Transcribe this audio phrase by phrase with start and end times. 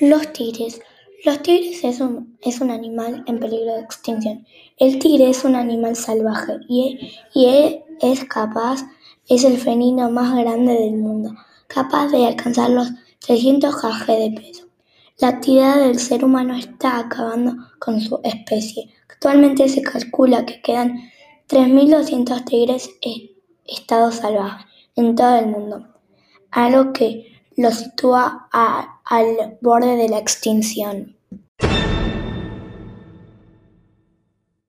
[0.00, 0.80] Los tigres.
[1.24, 4.46] Los tigres es un, es un animal en peligro de extinción.
[4.76, 8.84] El tigre es un animal salvaje y, y es capaz,
[9.26, 11.32] es el felino más grande del mundo,
[11.66, 14.66] capaz de alcanzar los 300 kg de peso.
[15.18, 18.90] La actividad del ser humano está acabando con su especie.
[19.08, 21.10] Actualmente se calcula que quedan
[21.48, 23.30] 3.200 tigres en
[23.64, 25.86] estado salvaje en todo el mundo,
[26.50, 31.16] algo que lo sitúa al borde de la extinción.